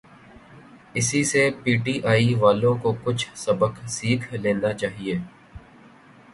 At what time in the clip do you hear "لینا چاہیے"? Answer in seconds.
4.33-5.15